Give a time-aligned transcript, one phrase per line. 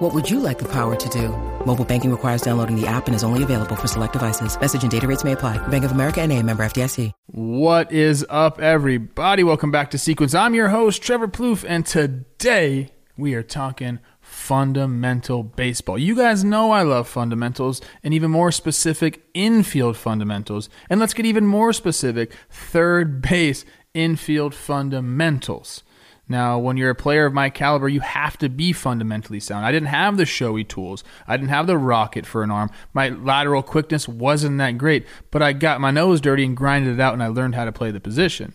[0.00, 1.28] What would you like the power to do?
[1.66, 4.58] Mobile banking requires downloading the app and is only available for select devices.
[4.58, 5.58] Message and data rates may apply.
[5.68, 7.12] Bank of America and a member FDIC.
[7.26, 9.44] What is up, everybody?
[9.44, 10.34] Welcome back to Sequence.
[10.34, 15.98] I'm your host, Trevor Plouffe, and today we are talking fundamental baseball.
[15.98, 20.70] You guys know I love fundamentals and even more specific infield fundamentals.
[20.88, 25.82] And let's get even more specific third base infield fundamentals.
[26.30, 29.66] Now, when you're a player of my caliber, you have to be fundamentally sound.
[29.66, 31.02] I didn't have the showy tools.
[31.26, 32.70] I didn't have the rocket for an arm.
[32.94, 37.00] My lateral quickness wasn't that great, but I got my nose dirty and grinded it
[37.00, 38.54] out and I learned how to play the position.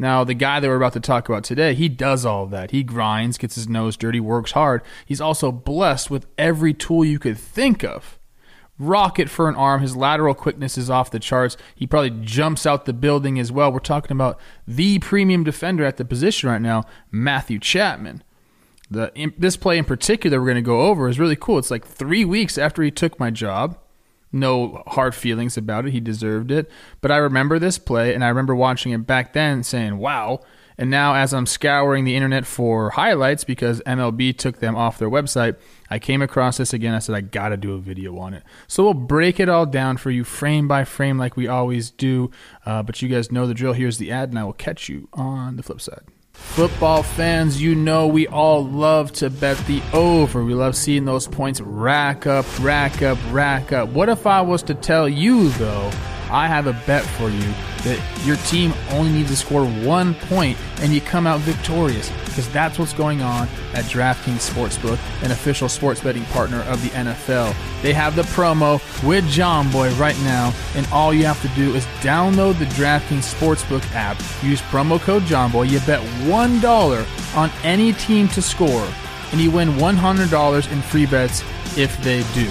[0.00, 2.72] Now, the guy that we're about to talk about today, he does all that.
[2.72, 4.82] He grinds, gets his nose dirty, works hard.
[5.06, 8.18] He's also blessed with every tool you could think of.
[8.82, 9.80] Rocket for an arm.
[9.80, 11.56] His lateral quickness is off the charts.
[11.74, 13.72] He probably jumps out the building as well.
[13.72, 18.22] We're talking about the premium defender at the position right now, Matthew Chapman.
[18.90, 21.58] The, this play in particular we're going to go over is really cool.
[21.58, 23.78] It's like three weeks after he took my job
[24.32, 25.92] no hard feelings about it.
[25.92, 26.70] He deserved it.
[27.00, 30.40] But I remember this play, and I remember watching it back then saying, wow.
[30.78, 35.10] And now, as I'm scouring the internet for highlights because MLB took them off their
[35.10, 35.56] website,
[35.90, 36.94] I came across this again.
[36.94, 38.42] I said, I got to do a video on it.
[38.66, 42.30] So we'll break it all down for you frame by frame like we always do.
[42.64, 43.74] Uh, but you guys know the drill.
[43.74, 46.02] Here's the ad, and I will catch you on the flip side.
[46.32, 50.42] Football fans, you know we all love to bet the over.
[50.44, 53.90] We love seeing those points rack up, rack up, rack up.
[53.90, 55.90] What if I was to tell you, though,
[56.32, 57.52] I have a bet for you
[57.84, 62.48] that your team only needs to score one point and you come out victorious because
[62.48, 67.54] that's what's going on at DraftKings Sportsbook, an official sports betting partner of the NFL.
[67.82, 71.74] They have the promo with John Boy right now, and all you have to do
[71.74, 77.50] is download the DraftKings Sportsbook app, use promo code John Boy, you bet $1 on
[77.62, 78.88] any team to score,
[79.32, 81.42] and you win $100 in free bets
[81.76, 82.50] if they do.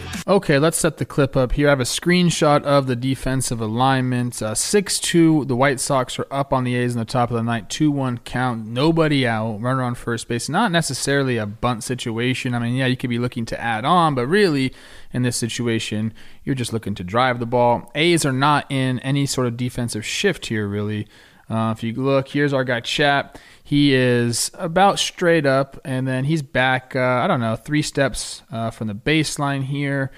[0.27, 1.67] Okay, let's set the clip up here.
[1.67, 4.39] I have a screenshot of the defensive alignment.
[4.39, 7.37] Uh, 6 2, the White Sox are up on the A's in the top of
[7.37, 7.69] the ninth.
[7.69, 10.47] 2 1 count, nobody out, runner on first base.
[10.47, 12.53] Not necessarily a bunt situation.
[12.53, 14.75] I mean, yeah, you could be looking to add on, but really,
[15.11, 17.91] in this situation, you're just looking to drive the ball.
[17.95, 21.07] A's are not in any sort of defensive shift here, really.
[21.51, 23.37] Uh, if you look, here's our guy Chap.
[23.61, 28.41] He is about straight up, and then he's back, uh, I don't know, three steps
[28.51, 30.11] uh, from the baseline here.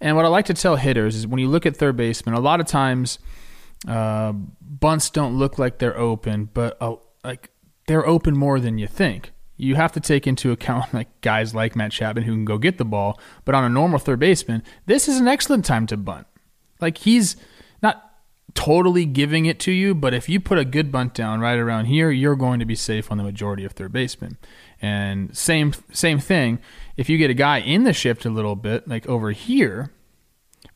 [0.00, 2.40] And what I like to tell hitters is when you look at third baseman, a
[2.40, 3.18] lot of times
[3.86, 7.50] uh, bunts don't look like they're open, but uh, like
[7.86, 9.32] they're open more than you think.
[9.56, 12.78] You have to take into account like guys like Matt Chapman who can go get
[12.78, 16.26] the ball, but on a normal third baseman, this is an excellent time to bunt.
[16.80, 17.36] Like he's
[18.54, 21.86] totally giving it to you, but if you put a good bunt down right around
[21.86, 24.36] here, you're going to be safe on the majority of third baseman.
[24.80, 26.60] And same same thing,
[26.96, 29.90] if you get a guy in the shift a little bit, like over here,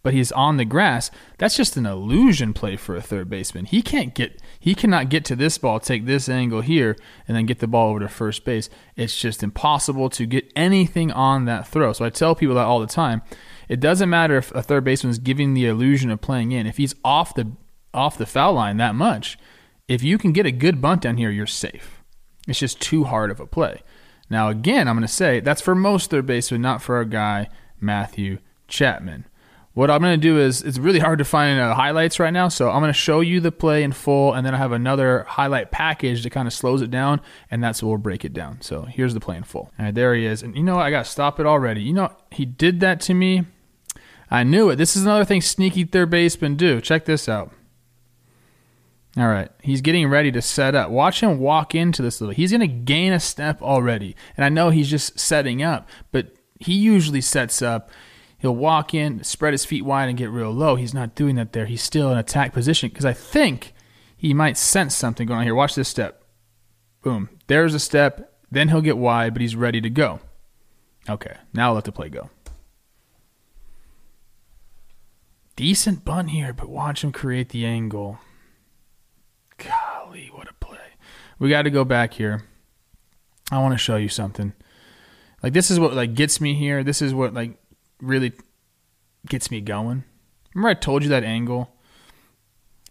[0.02, 3.64] but he's on the grass, that's just an illusion play for a third baseman.
[3.64, 6.96] He can't get he cannot get to this ball, take this angle here,
[7.26, 8.68] and then get the ball over to first base.
[8.96, 11.92] It's just impossible to get anything on that throw.
[11.92, 13.22] So I tell people that all the time.
[13.68, 16.66] It doesn't matter if a third baseman is giving the illusion of playing in.
[16.66, 17.52] If he's off the
[17.94, 19.38] off the foul line that much,
[19.88, 22.02] if you can get a good bunt down here, you're safe.
[22.48, 23.82] It's just too hard of a play.
[24.30, 27.48] Now, again, I'm going to say that's for most third basemen, not for our guy,
[27.80, 29.26] Matthew Chapman.
[29.74, 32.48] What I'm going to do is, it's really hard to find uh, highlights right now,
[32.48, 35.24] so I'm going to show you the play in full, and then I have another
[35.24, 38.60] highlight package that kind of slows it down, and that's what we'll break it down.
[38.60, 39.72] So here's the play in full.
[39.78, 40.42] All right, there he is.
[40.42, 40.84] And you know what?
[40.84, 41.80] I got to stop it already.
[41.80, 43.46] You know, he did that to me.
[44.30, 44.76] I knew it.
[44.76, 46.82] This is another thing sneaky third basemen do.
[46.82, 47.52] Check this out.
[49.16, 49.50] All right.
[49.62, 50.90] He's getting ready to set up.
[50.90, 52.34] Watch him walk into this little.
[52.34, 54.16] He's going to gain a step already.
[54.36, 57.90] And I know he's just setting up, but he usually sets up.
[58.38, 60.76] He'll walk in, spread his feet wide, and get real low.
[60.76, 61.66] He's not doing that there.
[61.66, 63.74] He's still in attack position because I think
[64.16, 65.54] he might sense something going on here.
[65.54, 66.24] Watch this step.
[67.02, 67.28] Boom.
[67.46, 68.34] There's a step.
[68.50, 70.20] Then he'll get wide, but he's ready to go.
[71.08, 71.36] Okay.
[71.52, 72.30] Now I'll let the play go.
[75.54, 78.18] Decent bunt here, but watch him create the angle.
[79.58, 80.78] Golly, what a play.
[81.42, 82.44] We got to go back here.
[83.50, 84.52] I want to show you something.
[85.42, 86.84] Like this is what like gets me here.
[86.84, 87.56] This is what like
[88.00, 88.32] really
[89.26, 90.04] gets me going.
[90.54, 91.74] Remember I told you that angle?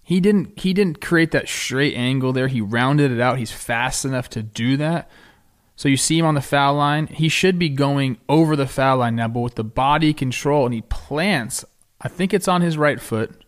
[0.03, 2.49] He didn't he didn't create that straight angle there.
[2.49, 3.37] He rounded it out.
[3.37, 5.09] He's fast enough to do that.
[5.77, 7.07] So you see him on the foul line.
[7.07, 10.75] He should be going over the foul line now, but with the body control and
[10.75, 11.63] he plants,
[12.01, 13.45] I think it's on his right foot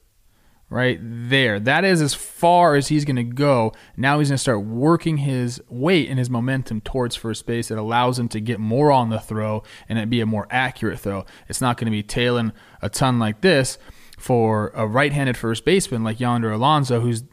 [0.73, 1.59] right there.
[1.59, 3.73] That is as far as he's going to go.
[3.95, 7.69] Now he's going to start working his weight and his momentum towards first base.
[7.69, 10.99] It allows him to get more on the throw and it be a more accurate
[10.99, 11.25] throw.
[11.47, 13.77] It's not going to be tailing a ton like this
[14.17, 17.27] for a right-handed first baseman like Yonder Alonso, who's a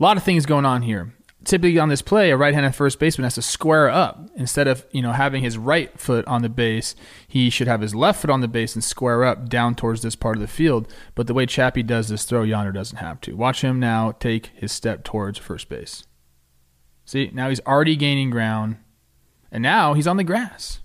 [0.00, 1.14] lot of things going on here
[1.44, 5.02] typically on this play, a right-handed first baseman has to square up instead of you
[5.02, 6.94] know having his right foot on the base.
[7.26, 10.16] He should have his left foot on the base and square up down towards this
[10.16, 10.92] part of the field.
[11.14, 13.36] But the way Chappie does this throw, Yonder doesn't have to.
[13.36, 16.04] Watch him now take his step towards first base.
[17.04, 18.76] See, now he's already gaining ground,
[19.50, 20.80] and now he's on the grass.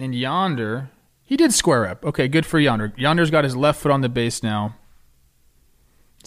[0.00, 0.90] And Yonder,
[1.22, 2.04] he did square up.
[2.04, 2.92] Okay, good for Yonder.
[2.96, 4.74] Yonder's got his left foot on the base now.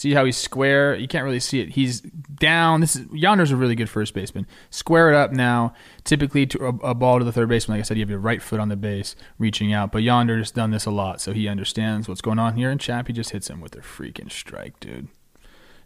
[0.02, 0.96] See how he's square?
[0.96, 1.70] You can't really see it.
[1.70, 2.82] He's down.
[2.82, 4.48] This is Yonder's a really good first baseman.
[4.72, 5.76] Square it up now.
[6.04, 8.18] Typically, to a, a, ball to the third baseman, like I said, you have your
[8.18, 9.92] right foot on the base, reaching out.
[9.92, 12.72] But Yonder's done this a lot, so he understands what's going on here.
[12.72, 15.08] And Chappie just hits him with a freaking strike, dude.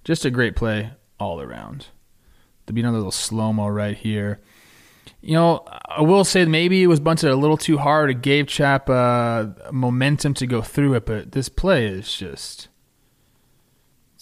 [0.05, 1.87] Just a great play all around.
[2.67, 4.39] To be another little slow mo right here.
[5.19, 8.09] You know, I will say maybe it was bunted a little too hard.
[8.09, 12.69] It gave Chap uh, momentum to go through it, but this play is just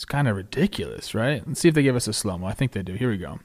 [0.04, 1.42] it's kind of ridiculous, right?
[1.48, 2.46] Let's see if they give us a slow mo.
[2.46, 2.94] I think they do.
[2.94, 3.40] Here we go.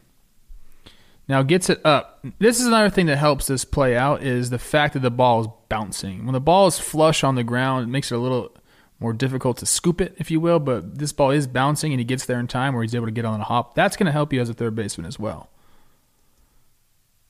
[1.29, 2.19] Now gets it up.
[2.41, 5.41] This is another thing that helps this play out is the fact that the ball
[5.43, 6.25] is bouncing.
[6.25, 8.57] When the ball is flush on the ground, it makes it a little
[8.99, 10.59] more difficult to scoop it, if you will.
[10.59, 13.13] But this ball is bouncing, and he gets there in time where he's able to
[13.13, 13.77] get on a hop.
[13.77, 15.51] That's going to help you as a third baseman as well.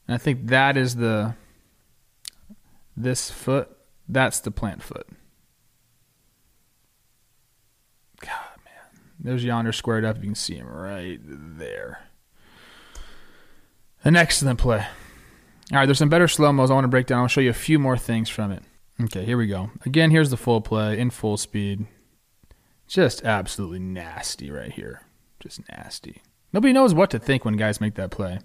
[0.07, 1.35] And I think that is the
[2.97, 3.77] this foot.
[4.09, 5.07] That's the plant foot.
[9.20, 10.17] There's Yonder squared up.
[10.17, 12.09] You can see him right there.
[14.05, 14.87] An excellent play.
[15.70, 17.23] All right, there's some better slow mos I want to break down.
[17.23, 18.62] I'll show you a few more things from it.
[19.03, 19.70] Okay, here we go.
[19.85, 21.87] Again, here's the full play in full speed.
[22.87, 25.03] Just absolutely nasty right here.
[25.41, 26.23] Just nasty.
[26.53, 28.38] Nobody knows what to think when guys make that play.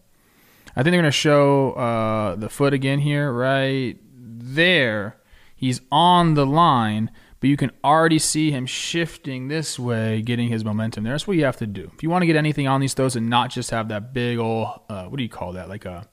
[0.76, 5.18] I think they're going to show uh, the foot again here, right there.
[5.56, 7.10] He's on the line,
[7.44, 11.12] but you can already see him shifting this way, getting his momentum there.
[11.12, 11.92] That's what you have to do.
[11.94, 14.38] If you want to get anything on these throws and not just have that big
[14.38, 15.68] old, uh, what do you call that?
[15.68, 16.08] Like a,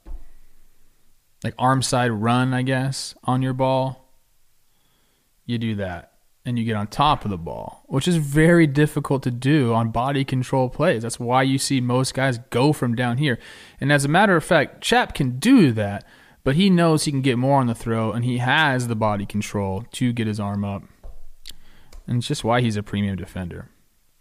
[1.41, 4.13] like arm side run, I guess, on your ball,
[5.45, 6.11] you do that
[6.43, 9.89] and you get on top of the ball, which is very difficult to do on
[9.89, 11.03] body control plays.
[11.03, 13.39] That's why you see most guys go from down here.
[13.79, 16.05] And as a matter of fact, Chap can do that,
[16.43, 19.25] but he knows he can get more on the throw and he has the body
[19.25, 20.83] control to get his arm up
[22.07, 23.69] and it's just why he's a premium defender.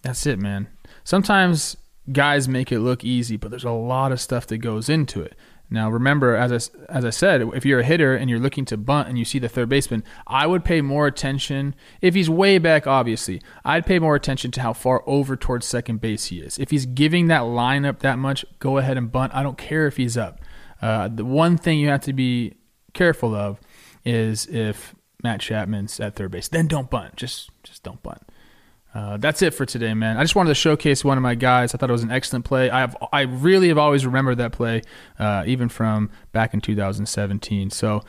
[0.02, 0.68] That's it, man.
[1.04, 1.76] Sometimes
[2.12, 5.36] guys make it look easy, but there's a lot of stuff that goes into it.
[5.72, 8.76] Now, remember, as I, as I said, if you're a hitter and you're looking to
[8.76, 11.76] bunt and you see the third baseman, I would pay more attention.
[12.00, 16.00] If he's way back, obviously, I'd pay more attention to how far over towards second
[16.00, 16.58] base he is.
[16.58, 19.32] If he's giving that lineup that much, go ahead and bunt.
[19.32, 20.40] I don't care if he's up.
[20.82, 22.54] Uh, the one thing you have to be
[22.92, 23.60] careful of
[24.04, 26.48] is if Matt Chapman's at third base.
[26.48, 27.16] Then don't bunt.
[27.16, 28.22] Just just don't bunt.
[28.92, 30.16] Uh, that's it for today, man.
[30.16, 31.74] I just wanted to showcase one of my guys.
[31.74, 32.70] I thought it was an excellent play.
[32.70, 34.82] I have I really have always remembered that play,
[35.18, 37.70] uh, even from back in 2017.
[37.70, 38.02] So.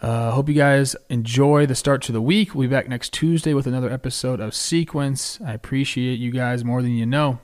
[0.00, 2.54] Uh, hope you guys enjoy the start to the week.
[2.54, 5.40] We'll be back next Tuesday with another episode of Sequence.
[5.44, 7.40] I appreciate you guys more than you know.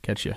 [0.00, 0.36] Catch you.